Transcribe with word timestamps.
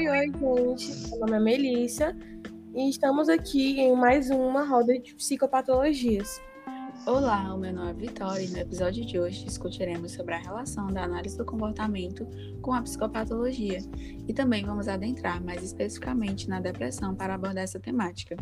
Oi, 0.00 0.08
oi, 0.08 0.32
gente. 0.32 1.10
Meu 1.10 1.20
nome 1.20 1.36
é 1.36 1.40
Melissa 1.40 2.16
e 2.74 2.88
estamos 2.88 3.28
aqui 3.28 3.78
em 3.78 3.94
mais 3.94 4.30
uma 4.30 4.64
roda 4.64 4.98
de 4.98 5.14
psicopatologias. 5.14 6.40
Olá, 7.04 7.54
o 7.54 7.58
meu 7.58 7.70
nome 7.70 7.90
é 7.90 7.92
Vitória 7.92 8.42
e 8.42 8.48
no 8.48 8.56
episódio 8.56 9.04
de 9.04 9.20
hoje 9.20 9.44
discutiremos 9.44 10.12
sobre 10.12 10.36
a 10.36 10.38
relação 10.38 10.86
da 10.86 11.04
análise 11.04 11.36
do 11.36 11.44
comportamento 11.44 12.26
com 12.62 12.72
a 12.72 12.80
psicopatologia 12.80 13.80
e 14.26 14.32
também 14.32 14.64
vamos 14.64 14.88
adentrar 14.88 15.44
mais 15.44 15.62
especificamente 15.62 16.48
na 16.48 16.60
depressão 16.60 17.14
para 17.14 17.34
abordar 17.34 17.64
essa 17.64 17.78
temática. 17.78 18.38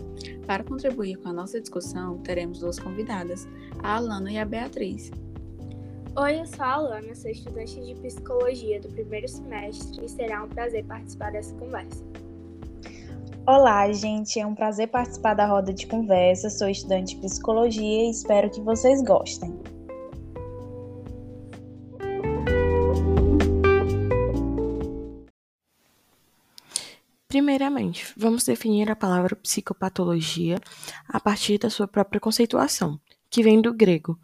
Para 0.46 0.62
contribuir 0.62 1.16
com 1.16 1.28
a 1.28 1.32
nossa 1.32 1.60
discussão, 1.60 2.18
teremos 2.18 2.60
duas 2.60 2.78
convidadas, 2.78 3.48
a 3.82 3.96
Alana 3.96 4.30
e 4.30 4.38
a 4.38 4.44
Beatriz. 4.44 5.10
Oi, 6.20 6.40
eu 6.40 6.46
sou 6.46 6.64
a 6.64 6.72
Alana, 6.72 7.14
sou 7.14 7.30
estudante 7.30 7.80
de 7.80 7.94
psicologia 7.94 8.80
do 8.80 8.88
primeiro 8.88 9.28
semestre 9.28 10.04
e 10.04 10.08
será 10.08 10.42
um 10.42 10.48
prazer 10.48 10.84
participar 10.84 11.30
dessa 11.30 11.54
conversa. 11.54 12.04
Olá, 13.46 13.92
gente, 13.92 14.40
é 14.40 14.44
um 14.44 14.52
prazer 14.52 14.88
participar 14.88 15.34
da 15.34 15.46
roda 15.46 15.72
de 15.72 15.86
conversa. 15.86 16.50
Sou 16.50 16.68
estudante 16.68 17.14
de 17.14 17.20
psicologia 17.20 18.08
e 18.08 18.10
espero 18.10 18.50
que 18.50 18.60
vocês 18.60 19.00
gostem. 19.00 19.56
Primeiramente, 27.28 28.12
vamos 28.16 28.42
definir 28.44 28.90
a 28.90 28.96
palavra 28.96 29.36
psicopatologia 29.36 30.58
a 31.08 31.20
partir 31.20 31.58
da 31.58 31.70
sua 31.70 31.86
própria 31.86 32.20
conceituação, 32.20 33.00
que 33.30 33.40
vem 33.40 33.62
do 33.62 33.72
grego 33.72 34.18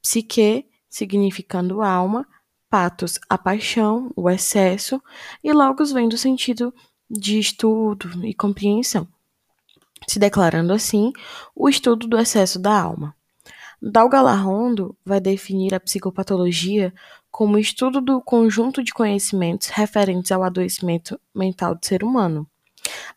psique 0.00 0.70
significando 0.90 1.80
alma, 1.80 2.26
patos, 2.68 3.18
a 3.28 3.38
paixão, 3.38 4.12
o 4.16 4.28
excesso, 4.28 5.00
e 5.42 5.52
logos 5.52 5.92
vem 5.92 6.08
do 6.08 6.18
sentido 6.18 6.74
de 7.08 7.38
estudo 7.38 8.24
e 8.26 8.34
compreensão, 8.34 9.08
se 10.06 10.18
declarando 10.18 10.72
assim 10.72 11.12
o 11.54 11.68
estudo 11.68 12.06
do 12.06 12.18
excesso 12.18 12.58
da 12.58 12.78
alma. 12.78 13.14
Dalgalarrondo 13.80 14.94
vai 15.04 15.20
definir 15.20 15.74
a 15.74 15.80
psicopatologia 15.80 16.92
como 17.30 17.58
estudo 17.58 18.00
do 18.00 18.20
conjunto 18.20 18.82
de 18.82 18.92
conhecimentos 18.92 19.68
referentes 19.68 20.30
ao 20.30 20.42
adoecimento 20.42 21.18
mental 21.34 21.74
do 21.74 21.86
ser 21.86 22.04
humano. 22.04 22.46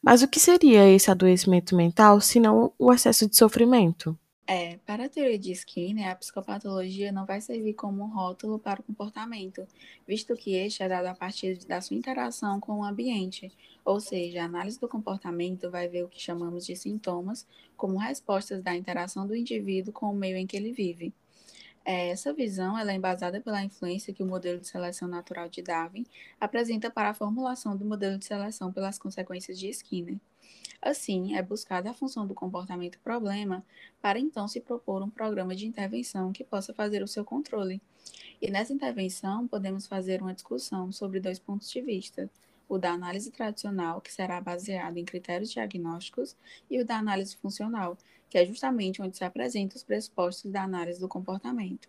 Mas 0.01 0.21
o 0.21 0.27
que 0.27 0.39
seria 0.39 0.87
esse 0.87 1.11
adoecimento 1.11 1.75
mental 1.75 2.21
se 2.21 2.39
não 2.39 2.71
o 2.77 2.93
excesso 2.93 3.27
de 3.27 3.35
sofrimento? 3.35 4.17
É, 4.45 4.77
para 4.85 5.05
a 5.05 5.09
teoria 5.09 5.39
de 5.39 5.53
Skinner, 5.53 6.09
a 6.09 6.15
psicopatologia 6.15 7.13
não 7.13 7.25
vai 7.25 7.39
servir 7.39 7.73
como 7.75 8.03
um 8.03 8.07
rótulo 8.13 8.59
para 8.59 8.81
o 8.81 8.83
comportamento, 8.83 9.65
visto 10.05 10.35
que 10.35 10.53
este 10.53 10.83
é 10.83 10.89
dado 10.89 11.05
a 11.05 11.15
partir 11.15 11.57
da 11.65 11.79
sua 11.79 11.95
interação 11.95 12.59
com 12.59 12.79
o 12.79 12.83
ambiente, 12.83 13.49
ou 13.85 14.01
seja, 14.01 14.41
a 14.41 14.45
análise 14.45 14.77
do 14.77 14.89
comportamento 14.89 15.71
vai 15.71 15.87
ver 15.87 16.03
o 16.03 16.09
que 16.09 16.19
chamamos 16.19 16.65
de 16.65 16.75
sintomas 16.75 17.47
como 17.77 17.97
respostas 17.97 18.61
da 18.61 18.75
interação 18.75 19.25
do 19.25 19.35
indivíduo 19.35 19.93
com 19.93 20.07
o 20.11 20.15
meio 20.15 20.35
em 20.35 20.45
que 20.45 20.57
ele 20.57 20.73
vive. 20.73 21.13
É, 21.85 22.09
essa 22.09 22.33
visão 22.33 22.77
é 22.77 22.95
embasada 22.95 23.41
pela 23.41 23.63
influência 23.63 24.13
que 24.13 24.23
o 24.23 24.25
modelo 24.25 24.59
de 24.59 24.67
seleção 24.67 25.07
natural 25.07 25.49
de 25.49 25.61
Darwin 25.61 26.05
apresenta 26.39 26.89
para 26.89 27.09
a 27.09 27.13
formulação 27.13 27.75
do 27.75 27.83
modelo 27.83 28.17
de 28.17 28.25
seleção 28.25 28.71
pelas 28.71 28.97
consequências 28.97 29.59
de 29.59 29.69
Skinner. 29.69 30.17
Assim, 30.81 31.35
é 31.35 31.41
buscada 31.41 31.89
a 31.89 31.93
função 31.93 32.27
do 32.27 32.33
comportamento 32.33 32.99
problema 32.99 33.65
para 34.01 34.19
então 34.19 34.47
se 34.47 34.59
propor 34.59 35.01
um 35.01 35.09
programa 35.09 35.55
de 35.55 35.65
intervenção 35.65 36.33
que 36.33 36.43
possa 36.43 36.73
fazer 36.73 37.01
o 37.01 37.07
seu 37.07 37.23
controle. 37.23 37.81
E 38.41 38.51
nessa 38.51 38.73
intervenção, 38.73 39.47
podemos 39.47 39.87
fazer 39.87 40.21
uma 40.21 40.33
discussão 40.33 40.91
sobre 40.91 41.21
dois 41.21 41.39
pontos 41.39 41.69
de 41.69 41.81
vista: 41.81 42.29
o 42.67 42.77
da 42.77 42.91
análise 42.91 43.31
tradicional, 43.31 44.01
que 44.01 44.11
será 44.11 44.39
baseado 44.41 44.97
em 44.97 45.05
critérios 45.05 45.51
diagnósticos, 45.51 46.35
e 46.69 46.79
o 46.81 46.85
da 46.85 46.97
análise 46.97 47.35
funcional, 47.37 47.97
que 48.29 48.37
é 48.37 48.45
justamente 48.45 49.01
onde 49.01 49.17
se 49.17 49.23
apresentam 49.23 49.75
os 49.75 49.83
pressupostos 49.83 50.51
da 50.51 50.63
análise 50.63 50.99
do 50.99 51.07
comportamento. 51.07 51.87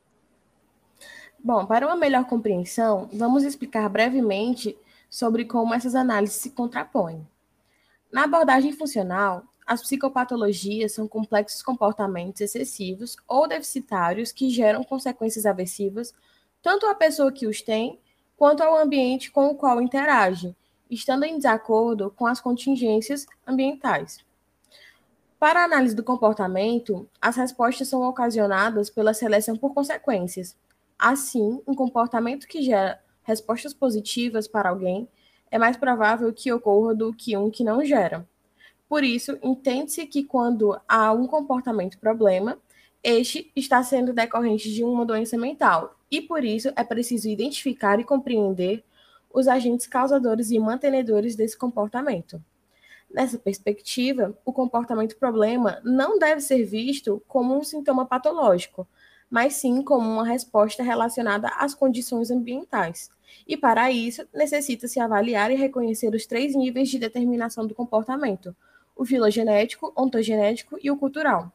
Bom, 1.43 1.67
para 1.67 1.87
uma 1.87 1.97
melhor 1.97 2.25
compreensão, 2.27 3.09
vamos 3.13 3.45
explicar 3.45 3.89
brevemente 3.89 4.77
sobre 5.11 5.45
como 5.45 5.75
essas 5.75 5.95
análises 5.95 6.37
se 6.37 6.51
contrapõem. 6.51 7.27
Na 8.11 8.25
abordagem 8.25 8.73
funcional, 8.73 9.45
as 9.67 9.81
psicopatologias 9.83 10.93
são 10.93 11.09
complexos 11.09 11.63
comportamentos 11.63 12.41
excessivos 12.41 13.17
ou 13.27 13.49
deficitários 13.49 14.33
que 14.33 14.51
geram 14.51 14.85
consequências 14.85 15.47
aversivas 15.47 16.13
tanto 16.63 16.87
à 16.87 16.95
pessoa 16.95 17.31
que 17.31 17.47
os 17.47 17.61
tem 17.61 18.01
quanto 18.37 18.63
ao 18.63 18.77
ambiente 18.77 19.31
com 19.31 19.49
o 19.49 19.55
qual 19.55 19.81
interage, 19.81 20.57
estando 20.95 21.25
em 21.25 21.37
desacordo 21.37 22.11
com 22.11 22.27
as 22.27 22.41
contingências 22.41 23.27
ambientais. 23.47 24.25
Para 25.39 25.61
a 25.61 25.65
análise 25.65 25.95
do 25.95 26.03
comportamento, 26.03 27.09
as 27.21 27.37
respostas 27.37 27.89
são 27.89 28.03
ocasionadas 28.03 28.89
pela 28.89 29.13
seleção 29.13 29.57
por 29.57 29.75
consequências. 29.75 30.57
Assim, 30.99 31.61
um 31.67 31.75
comportamento 31.75 32.47
que 32.47 32.63
gera 32.63 32.99
respostas 33.23 33.75
positivas 33.75 34.47
para 34.47 34.69
alguém 34.69 35.09
é 35.51 35.59
mais 35.59 35.77
provável 35.77 36.33
que 36.33 36.53
ocorra 36.53 36.95
do 36.95 37.13
que 37.13 37.37
um 37.37 37.51
que 37.51 37.65
não 37.65 37.85
gera. 37.85 38.27
Por 38.89 39.03
isso, 39.03 39.39
entende-se 39.43 40.07
que 40.07 40.25
quando 40.25 40.79
há 40.89 41.13
um 41.13 41.27
comportamento 41.27 41.99
problema, 41.99 42.59
este 43.03 43.51
está 43.55 43.83
sendo 43.83 44.13
decorrente 44.13 44.73
de 44.73 44.83
uma 44.83 45.05
doença 45.05 45.37
mental, 45.37 45.95
e 46.11 46.21
por 46.23 46.45
isso 46.45 46.73
é 46.75 46.85
preciso 46.85 47.29
identificar 47.29 48.01
e 48.01 48.05
compreender 48.05 48.85
os 49.35 49.49
agentes 49.49 49.89
causadores 49.89 50.53
e 50.53 50.59
mantenedores 50.61 51.35
desse 51.35 51.59
comportamento. 51.59 52.41
Nessa 53.13 53.37
perspectiva, 53.37 54.37
o 54.45 54.53
comportamento 54.53 55.17
problema 55.17 55.81
não 55.85 56.19
deve 56.19 56.41
ser 56.41 56.65
visto 56.65 57.21
como 57.27 57.57
um 57.57 57.65
sintoma 57.65 58.07
patológico, 58.07 58.87
mas 59.29 59.55
sim 59.55 59.83
como 59.83 60.09
uma 60.09 60.25
resposta 60.25 60.83
relacionada 60.83 61.49
às 61.59 61.75
condições 61.75 62.31
ambientais. 62.31 63.11
E 63.47 63.57
para 63.57 63.91
isso, 63.91 64.27
necessita-se 64.33 65.01
avaliar 65.01 65.51
e 65.51 65.57
reconhecer 65.57 66.15
os 66.15 66.27
três 66.27 66.55
níveis 66.55 66.89
de 66.89 66.99
determinação 66.99 67.67
do 67.67 67.75
comportamento: 67.75 68.55
o 68.95 69.05
filogenético, 69.05 69.93
ontogenético 69.97 70.79
e 70.81 70.91
o 70.91 70.97
cultural. 70.97 71.53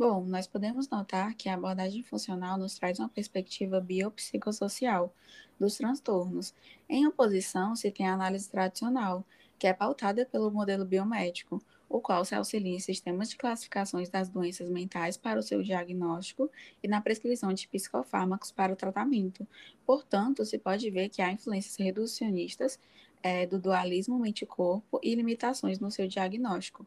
Bom, 0.00 0.24
nós 0.24 0.46
podemos 0.46 0.88
notar 0.88 1.34
que 1.34 1.46
a 1.46 1.52
abordagem 1.52 2.02
funcional 2.02 2.56
nos 2.56 2.74
traz 2.78 2.98
uma 2.98 3.08
perspectiva 3.10 3.82
biopsicossocial 3.82 5.14
dos 5.58 5.76
transtornos. 5.76 6.54
Em 6.88 7.06
oposição, 7.06 7.76
se 7.76 7.90
tem 7.90 8.08
a 8.08 8.14
análise 8.14 8.48
tradicional, 8.48 9.22
que 9.58 9.66
é 9.66 9.74
pautada 9.74 10.24
pelo 10.24 10.50
modelo 10.50 10.86
biomédico, 10.86 11.62
o 11.86 12.00
qual 12.00 12.24
se 12.24 12.34
auxilia 12.34 12.74
em 12.74 12.80
sistemas 12.80 13.28
de 13.28 13.36
classificações 13.36 14.08
das 14.08 14.30
doenças 14.30 14.70
mentais 14.70 15.18
para 15.18 15.38
o 15.38 15.42
seu 15.42 15.62
diagnóstico 15.62 16.50
e 16.82 16.88
na 16.88 17.02
prescrição 17.02 17.52
de 17.52 17.68
psicofármacos 17.68 18.50
para 18.50 18.72
o 18.72 18.76
tratamento. 18.76 19.46
Portanto, 19.84 20.46
se 20.46 20.56
pode 20.56 20.90
ver 20.90 21.10
que 21.10 21.20
há 21.20 21.30
influências 21.30 21.76
reducionistas 21.76 22.78
é, 23.22 23.46
do 23.46 23.58
dualismo 23.58 24.18
mente-corpo 24.18 24.98
e 25.02 25.14
limitações 25.14 25.78
no 25.78 25.90
seu 25.90 26.08
diagnóstico. 26.08 26.86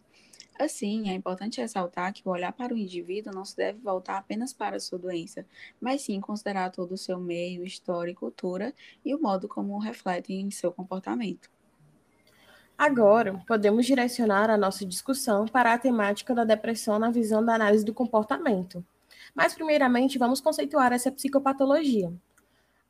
Assim, 0.59 1.09
é 1.09 1.13
importante 1.13 1.59
ressaltar 1.59 2.13
que 2.13 2.21
o 2.25 2.31
olhar 2.31 2.53
para 2.53 2.73
o 2.73 2.77
indivíduo 2.77 3.33
não 3.33 3.43
se 3.43 3.57
deve 3.57 3.79
voltar 3.79 4.17
apenas 4.17 4.53
para 4.53 4.75
a 4.75 4.79
sua 4.79 4.99
doença, 4.99 5.45
mas 5.81 6.03
sim 6.03 6.21
considerar 6.21 6.69
todo 6.69 6.91
o 6.93 6.97
seu 6.97 7.19
meio, 7.19 7.65
história 7.65 8.11
e 8.11 8.15
cultura 8.15 8.73
e 9.03 9.15
o 9.15 9.21
modo 9.21 9.47
como 9.47 9.77
refletem 9.79 10.41
em 10.41 10.51
seu 10.51 10.71
comportamento. 10.71 11.49
Agora, 12.77 13.41
podemos 13.47 13.85
direcionar 13.85 14.49
a 14.49 14.57
nossa 14.57 14.85
discussão 14.85 15.47
para 15.47 15.73
a 15.73 15.77
temática 15.77 16.35
da 16.35 16.43
depressão 16.43 16.99
na 16.99 17.09
visão 17.09 17.43
da 17.43 17.55
análise 17.55 17.85
do 17.85 17.93
comportamento. 17.93 18.85
Mas, 19.33 19.53
primeiramente, 19.53 20.17
vamos 20.17 20.41
conceituar 20.41 20.91
essa 20.91 21.11
psicopatologia. 21.11 22.11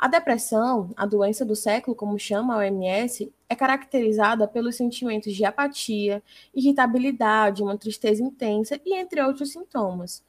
A 0.03 0.07
depressão, 0.09 0.89
a 0.97 1.05
doença 1.05 1.45
do 1.45 1.55
século, 1.55 1.95
como 1.95 2.19
chama 2.19 2.55
a 2.55 2.57
OMS, 2.57 3.33
é 3.47 3.55
caracterizada 3.55 4.45
pelos 4.45 4.75
sentimentos 4.75 5.33
de 5.33 5.45
apatia, 5.45 6.21
irritabilidade, 6.53 7.63
uma 7.63 7.77
tristeza 7.77 8.21
intensa 8.21 8.77
e 8.85 8.95
entre 8.95 9.23
outros 9.23 9.53
sintomas. 9.53 10.21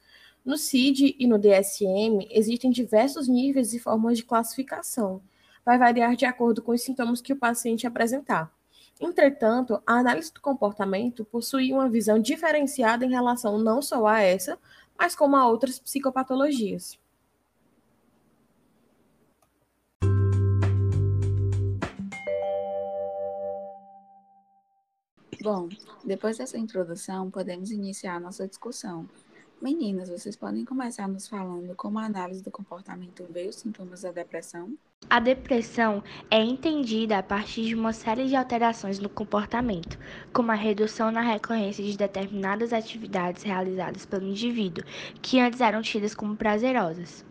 No 0.45 0.57
CID 0.57 1.17
e 1.19 1.27
no 1.27 1.37
DSM 1.37 2.25
existem 2.31 2.71
diversos 2.71 3.27
níveis 3.27 3.73
e 3.73 3.79
formas 3.79 4.15
de 4.15 4.23
classificação. 4.23 5.21
Vai 5.65 5.77
variar 5.77 6.15
de 6.15 6.23
acordo 6.23 6.61
com 6.61 6.71
os 6.71 6.81
sintomas 6.81 7.19
que 7.19 7.33
o 7.33 7.37
paciente 7.37 7.85
apresentar. 7.85 8.49
Entretanto, 8.97 9.83
a 9.85 9.95
análise 9.95 10.33
do 10.33 10.39
comportamento 10.39 11.25
possui 11.25 11.73
uma 11.73 11.89
visão 11.89 12.17
diferenciada 12.17 13.03
em 13.03 13.09
relação 13.09 13.57
não 13.57 13.81
só 13.81 14.07
a 14.07 14.21
essa, 14.21 14.57
mas 14.97 15.17
como 15.17 15.35
a 15.35 15.45
outras 15.45 15.79
psicopatologias. 15.79 16.97
Bom, 25.45 25.69
depois 26.03 26.39
dessa 26.39 26.57
introdução, 26.57 27.29
podemos 27.29 27.69
iniciar 27.69 28.19
nossa 28.19 28.47
discussão. 28.47 29.07
Meninas, 29.61 30.09
vocês 30.09 30.35
podem 30.35 30.65
começar 30.65 31.07
nos 31.07 31.27
falando 31.27 31.75
como 31.75 31.99
a 31.99 32.05
análise 32.05 32.41
do 32.41 32.49
comportamento 32.49 33.23
vê 33.29 33.47
os 33.47 33.57
sintomas 33.57 34.01
da 34.01 34.11
depressão? 34.11 34.75
A 35.07 35.19
depressão 35.19 36.03
é 36.31 36.41
entendida 36.41 37.19
a 37.19 37.21
partir 37.21 37.63
de 37.67 37.75
uma 37.75 37.93
série 37.93 38.25
de 38.25 38.35
alterações 38.35 38.97
no 38.97 39.07
comportamento, 39.07 39.99
como 40.33 40.51
a 40.51 40.55
redução 40.55 41.11
na 41.11 41.21
recorrência 41.21 41.83
de 41.83 41.95
determinadas 41.95 42.73
atividades 42.73 43.43
realizadas 43.43 44.03
pelo 44.03 44.25
indivíduo, 44.25 44.83
que 45.21 45.39
antes 45.39 45.61
eram 45.61 45.83
tidas 45.83 46.15
como 46.15 46.35
prazerosas. 46.35 47.23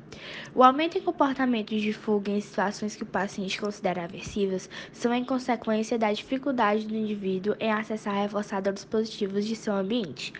O 0.55 0.63
aumento 0.63 0.97
em 0.97 1.01
comportamentos 1.01 1.83
de 1.83 1.93
fuga 1.93 2.31
em 2.31 2.41
situações 2.41 2.95
que 2.95 3.03
o 3.03 3.07
paciente 3.07 3.61
considera 3.61 4.05
aversivas 4.05 4.71
são 4.93 5.13
em 5.13 5.25
consequência 5.25 5.99
da 5.99 6.13
dificuldade 6.13 6.87
do 6.87 6.95
indivíduo 6.95 7.57
em 7.59 7.73
acessar 7.73 8.15
reforçadores 8.15 8.85
positivos 8.85 9.45
de 9.45 9.57
seu 9.57 9.75
ambiente. 9.75 10.33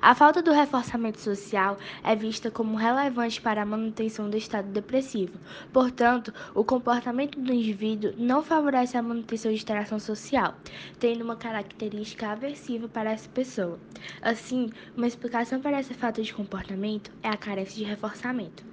A 0.00 0.14
falta 0.14 0.42
do 0.42 0.52
reforçamento 0.52 1.20
social 1.20 1.78
é 2.04 2.14
vista 2.14 2.50
como 2.50 2.76
relevante 2.76 3.40
para 3.40 3.62
a 3.62 3.66
manutenção 3.66 4.28
do 4.28 4.36
estado 4.36 4.68
depressivo. 4.68 5.38
Portanto, 5.72 6.34
o 6.54 6.64
comportamento 6.64 7.40
do 7.40 7.52
indivíduo 7.52 8.12
não 8.18 8.42
favorece 8.42 8.96
a 8.96 9.02
manutenção 9.02 9.52
de 9.52 9.62
interação 9.62 9.98
social, 9.98 10.54
tendo 10.98 11.24
uma 11.24 11.36
característica 11.36 12.28
aversiva 12.28 12.88
para 12.88 13.12
essa 13.12 13.28
pessoa. 13.28 13.78
Assim, 14.20 14.70
uma 14.96 15.06
explicação 15.06 15.60
para 15.60 15.78
essa 15.78 15.94
falta 15.94 16.22
de 16.22 16.34
comportamento 16.34 17.10
é 17.22 17.28
a 17.28 17.36
carência 17.36 17.76
de 17.76 17.84
reforçamento. 17.84 18.71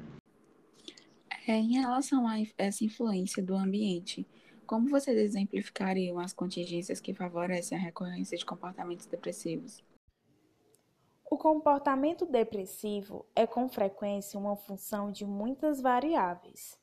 É, 1.50 1.54
em 1.54 1.80
relação 1.80 2.28
a 2.28 2.36
essa 2.60 2.86
influência 2.86 3.42
do 3.42 3.56
ambiente, 3.56 4.24
como 4.68 4.88
vocês 4.88 5.18
exemplificariam 5.18 6.20
as 6.20 6.32
contingências 6.32 7.02
que 7.02 7.12
favorecem 7.12 7.76
a 7.76 7.82
recorrência 7.82 8.38
de 8.38 8.46
comportamentos 8.46 9.08
depressivos? 9.08 9.84
O 11.28 11.40
comportamento 11.40 12.24
depressivo 12.28 13.26
é 13.36 13.48
com 13.48 13.68
frequência 13.68 14.40
uma 14.40 14.56
função 14.56 15.12
de 15.12 15.26
muitas 15.26 15.82
variáveis. 15.82 16.78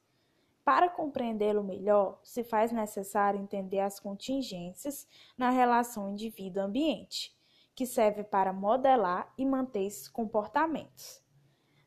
Para 0.65 0.89
compreendê-lo 0.89 1.63
melhor, 1.63 2.19
se 2.25 2.43
faz 2.43 2.73
necessário 2.73 3.41
entender 3.41 3.79
as 3.79 4.01
contingências 4.01 5.07
na 5.39 5.51
relação 5.51 6.11
indivíduo-ambiente, 6.11 7.33
que 7.73 7.87
serve 7.87 8.25
para 8.25 8.53
modelar 8.53 9.33
e 9.39 9.47
manter 9.47 9.85
esses 9.85 10.09
comportamentos. 10.09 11.25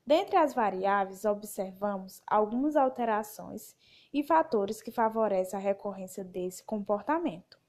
Dentre 0.09 0.37
as 0.37 0.55
variáveis, 0.55 1.23
observamos 1.23 2.19
algumas 2.25 2.75
alterações 2.75 3.75
e 4.11 4.23
fatores 4.23 4.81
que 4.81 4.89
favorecem 4.89 5.55
a 5.55 5.61
recorrência 5.61 6.23
desse 6.23 6.63
comportamento. 6.63 7.59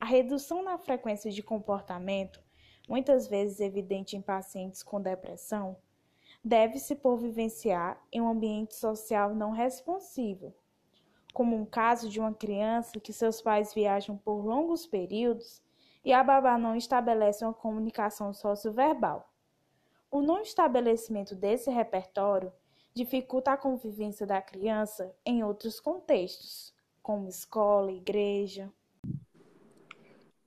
A 0.00 0.04
redução 0.04 0.64
na 0.64 0.78
frequência 0.78 1.30
de 1.30 1.44
comportamento, 1.44 2.42
muitas 2.88 3.28
vezes 3.28 3.60
evidente 3.60 4.16
em 4.16 4.20
pacientes 4.20 4.82
com 4.82 5.00
depressão, 5.00 5.76
deve-se 6.42 6.96
por 6.96 7.18
vivenciar 7.18 8.04
em 8.10 8.20
um 8.20 8.30
ambiente 8.30 8.74
social 8.74 9.32
não 9.32 9.52
responsivo, 9.52 10.52
como 11.32 11.54
um 11.54 11.64
caso 11.64 12.08
de 12.08 12.18
uma 12.18 12.34
criança 12.34 12.98
que 12.98 13.12
seus 13.12 13.40
pais 13.40 13.72
viajam 13.72 14.16
por 14.16 14.44
longos 14.44 14.88
períodos 14.88 15.62
e 16.04 16.12
a 16.12 16.24
babá 16.24 16.58
não 16.58 16.74
estabelece 16.74 17.44
uma 17.44 17.54
comunicação 17.54 18.34
socioverbal. 18.34 19.35
O 20.16 20.22
não 20.22 20.40
estabelecimento 20.40 21.34
desse 21.34 21.70
repertório 21.70 22.50
dificulta 22.94 23.52
a 23.52 23.56
convivência 23.58 24.26
da 24.26 24.40
criança 24.40 25.14
em 25.26 25.44
outros 25.44 25.78
contextos, 25.78 26.72
como 27.02 27.28
escola, 27.28 27.92
igreja. 27.92 28.72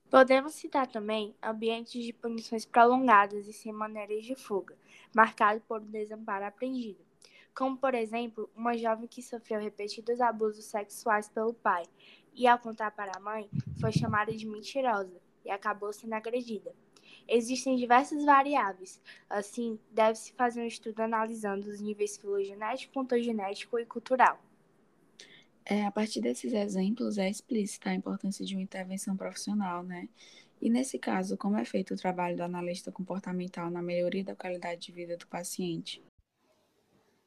Podemos 0.09 0.55
citar 0.55 0.87
também 0.87 1.35
ambientes 1.39 2.03
de 2.03 2.11
punições 2.11 2.65
prolongadas 2.65 3.47
e 3.47 3.53
sem 3.53 3.71
maneiras 3.71 4.25
de 4.25 4.33
fuga, 4.33 4.75
marcado 5.13 5.61
por 5.67 5.81
desamparo 5.81 6.45
aprendido, 6.45 7.05
como, 7.53 7.77
por 7.77 7.93
exemplo, 7.93 8.49
uma 8.55 8.75
jovem 8.75 9.07
que 9.07 9.21
sofreu 9.21 9.61
repetidos 9.61 10.19
abusos 10.19 10.65
sexuais 10.65 11.29
pelo 11.29 11.53
pai 11.53 11.83
e, 12.33 12.47
ao 12.47 12.57
contar 12.57 12.89
para 12.89 13.11
a 13.15 13.19
mãe, 13.19 13.47
foi 13.79 13.91
chamada 13.91 14.31
de 14.31 14.47
mentirosa 14.47 15.21
e 15.45 15.51
acabou 15.51 15.93
sendo 15.93 16.13
agredida. 16.13 16.73
Existem 17.31 17.75
diversas 17.75 18.25
variáveis, 18.25 18.99
assim, 19.29 19.79
deve-se 19.91 20.33
fazer 20.33 20.61
um 20.61 20.65
estudo 20.65 20.99
analisando 21.01 21.69
os 21.69 21.79
níveis 21.79 22.17
filogenético, 22.17 22.99
ontogenético 22.99 23.77
e 23.77 23.85
cultural. 23.85 24.39
É, 25.63 25.85
a 25.85 25.91
partir 25.91 26.21
desses 26.21 26.51
exemplos 26.51 27.19
é 27.19 27.29
explícita 27.29 27.91
a 27.91 27.93
importância 27.93 28.43
de 28.43 28.55
uma 28.55 28.63
intervenção 28.63 29.15
profissional, 29.15 29.83
né? 29.83 30.09
E 30.59 30.71
nesse 30.71 30.97
caso, 30.97 31.37
como 31.37 31.55
é 31.55 31.63
feito 31.63 31.93
o 31.93 31.97
trabalho 31.97 32.35
do 32.35 32.41
analista 32.41 32.91
comportamental 32.91 33.69
na 33.69 33.81
melhoria 33.81 34.23
da 34.23 34.35
qualidade 34.35 34.81
de 34.81 34.91
vida 34.91 35.15
do 35.15 35.27
paciente? 35.27 36.03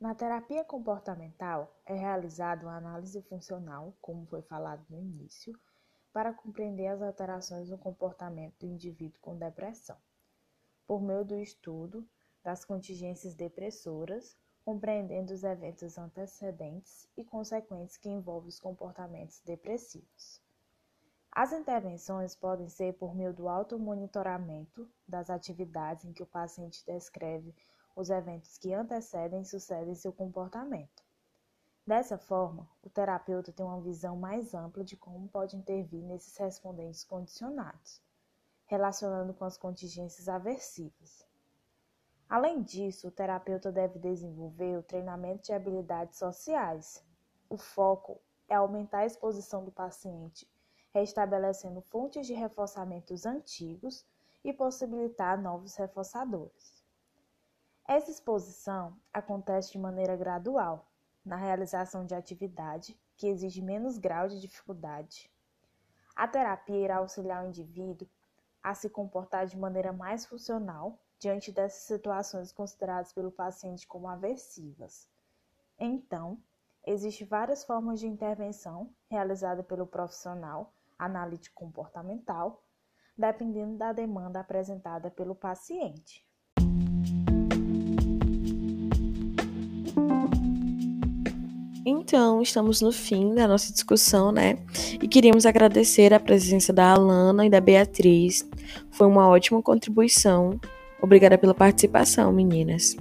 Na 0.01 0.17
terapia 0.17 0.65
comportamental 0.65 1.81
é 1.87 1.95
realizada 1.95 2.67
uma 2.67 2.77
análise 2.77 3.23
funcional, 3.23 3.97
como 4.03 4.27
foi 4.27 4.43
falado 4.43 4.85
no 4.91 4.99
início, 4.99 5.57
para 6.13 6.33
compreender 6.33 6.89
as 6.89 7.01
alterações 7.01 7.71
no 7.71 7.79
comportamento 7.79 8.55
do 8.61 8.67
indivíduo 8.67 9.21
com 9.21 9.37
depressão, 9.37 9.97
por 10.87 11.01
meio 11.01 11.25
do 11.25 11.39
estudo 11.41 12.07
das 12.43 12.65
contingências 12.65 13.35
depressoras, 13.35 14.37
compreendendo 14.65 15.33
os 15.33 15.43
eventos 15.43 15.97
antecedentes 15.97 17.09
e 17.17 17.25
consequentes 17.25 17.97
que 17.97 18.09
envolvem 18.09 18.49
os 18.49 18.61
comportamentos 18.61 19.41
depressivos. 19.41 20.41
As 21.31 21.51
intervenções 21.53 22.35
podem 22.35 22.69
ser 22.69 22.93
por 22.95 23.15
meio 23.15 23.33
do 23.33 23.49
automonitoramento 23.49 24.89
das 25.09 25.31
atividades 25.31 26.05
em 26.05 26.13
que 26.13 26.23
o 26.23 26.27
paciente 26.27 26.85
descreve 26.85 27.55
os 27.97 28.11
eventos 28.11 28.59
que 28.59 28.75
antecedem 28.75 29.41
e 29.41 29.47
sucedem 29.47 29.95
seu 29.95 30.13
comportamento 30.13 31.02
Dessa 31.85 32.17
forma, 32.17 32.69
o 32.81 32.89
terapeuta 32.89 33.53
tem 33.53 33.67
uma 33.67 33.81
visão 33.81 34.17
mais 34.17 34.55
ampla 34.55 34.85
de 34.85 34.97
como 34.97 35.29
pode 35.29 35.57
intervir 35.57 36.01
nesses 36.05 36.37
respondentes 36.37 37.03
condicionados, 37.03 38.01
relacionando 38.67 39.35
com 39.35 39.45
as 39.45 39.57
contingências 39.57 40.29
aversivas. 40.29 41.27
Além 42.29 42.63
disso, 42.63 43.09
o 43.09 43.11
terapeuta 43.11 43.73
deve 43.73 43.99
desenvolver 43.99 44.79
o 44.79 44.83
treinamento 44.83 45.43
de 45.43 45.53
habilidades 45.53 46.19
sociais. 46.19 47.05
O 47.51 47.59
foco 47.59 48.21
é 48.49 48.55
aumentar 48.55 48.99
a 48.99 49.07
exposição 49.07 49.65
do 49.65 49.73
paciente, 49.73 50.49
restabelecendo 50.95 51.83
fontes 51.83 52.29
de 52.29 52.33
reforçamentos 52.33 53.27
antigos 53.27 54.07
e 54.45 54.53
possibilitar 54.53 55.41
novos 55.43 55.75
reforçadores. 55.75 56.81
Essa 57.85 58.13
exposição 58.13 58.97
acontece 59.13 59.73
de 59.73 59.79
maneira 59.79 60.17
gradual, 60.17 60.92
na 61.25 61.37
realização 61.37 62.05
de 62.05 62.15
atividade 62.15 62.99
que 63.17 63.29
exige 63.29 63.63
menos 63.63 63.99
grau 63.99 64.29
de 64.29 64.41
dificuldade. 64.41 65.31
A 66.15 66.27
terapia 66.29 66.77
irá 66.77 66.97
auxiliar 66.97 67.45
o 67.45 67.49
indivíduo 67.49 68.09
a 68.63 68.75
se 68.75 68.89
comportar 68.89 69.47
de 69.47 69.57
maneira 69.57 69.93
mais 69.93 70.27
funcional 70.27 70.99
diante 71.19 71.53
dessas 71.53 71.83
situações 71.83 72.53
consideradas 72.53 73.13
pelo 73.13 73.31
paciente 73.31 73.87
como 73.87 74.09
aversivas. 74.09 75.09
Então, 75.79 76.39
existem 76.85 77.27
várias 77.27 77.65
formas 77.65 78.01
de 78.01 78.07
intervenção 78.07 78.93
realizada 79.09 79.63
pelo 79.63 79.87
profissional 79.87 80.73
analítico 80.99 81.55
comportamental, 81.55 82.63
dependendo 83.17 83.77
da 83.77 83.93
demanda 83.93 84.41
apresentada 84.41 85.11
pelo 85.11 85.35
paciente. 85.35 86.27
Então, 91.85 92.41
estamos 92.41 92.81
no 92.81 92.93
fim 92.93 93.35
da 93.35 93.49
nossa 93.49 93.73
discussão, 93.73 94.31
né? 94.31 94.57
E 95.03 95.09
queríamos 95.09 95.45
agradecer 95.45 96.15
a 96.15 96.21
presença 96.21 96.73
da 96.73 96.93
Alana 96.93 97.45
e 97.45 97.51
da 97.51 97.61
Beatriz. 97.61 98.49
Foi 98.93 99.09
uma 99.09 99.27
ótima 99.27 99.61
contribuição. 99.61 100.61
Obrigada 101.01 101.37
pela 101.37 101.53
participação, 101.53 102.33
meninas. 102.33 102.97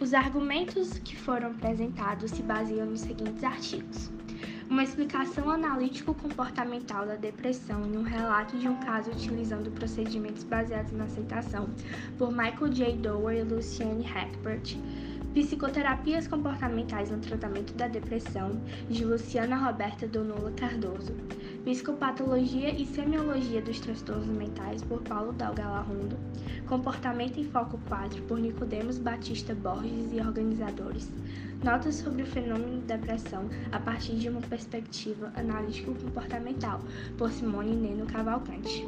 Os 0.00 0.14
argumentos 0.14 0.98
que 1.04 1.14
foram 1.16 1.48
apresentados 1.48 2.30
se 2.30 2.42
baseiam 2.42 2.86
nos 2.86 3.00
seguintes 3.00 3.44
artigos 3.44 4.10
uma 4.72 4.82
explicação 4.84 5.50
analítico-comportamental 5.50 7.04
da 7.04 7.14
depressão 7.14 7.84
em 7.84 7.94
um 7.94 8.02
relato 8.02 8.56
de 8.56 8.66
um 8.66 8.80
caso 8.80 9.10
utilizando 9.10 9.70
procedimentos 9.70 10.44
baseados 10.44 10.92
na 10.92 11.04
aceitação, 11.04 11.68
por 12.16 12.30
Michael 12.30 12.68
J. 12.70 12.96
Dower 12.96 13.36
e 13.36 13.42
Luciane 13.42 14.02
Hackbert, 14.02 14.78
Psicoterapias 15.34 16.28
comportamentais 16.28 17.10
no 17.10 17.18
tratamento 17.18 17.72
da 17.72 17.88
depressão, 17.88 18.60
de 18.90 19.02
Luciana 19.02 19.56
Roberta 19.56 20.06
Donula 20.06 20.52
Cardoso. 20.52 21.14
Psicopatologia 21.64 22.70
e 22.70 22.84
semiologia 22.84 23.62
dos 23.62 23.80
transtornos 23.80 24.26
mentais, 24.26 24.82
por 24.82 25.00
Paulo 25.00 25.32
Dalgalarrondo. 25.32 26.18
Comportamento 26.68 27.40
em 27.40 27.44
Foco 27.44 27.80
4, 27.88 28.20
por 28.24 28.38
Nicodemos 28.38 28.98
Batista 28.98 29.54
Borges 29.54 30.12
e 30.12 30.20
organizadores. 30.20 31.10
Notas 31.64 31.94
sobre 31.94 32.24
o 32.24 32.26
fenômeno 32.26 32.82
da 32.82 32.96
depressão 32.96 33.48
a 33.70 33.78
partir 33.78 34.16
de 34.16 34.28
uma 34.28 34.42
perspectiva 34.42 35.32
analítico-comportamental, 35.34 36.82
por 37.16 37.30
Simone 37.30 37.74
Neno 37.74 38.04
Cavalcante. 38.04 38.86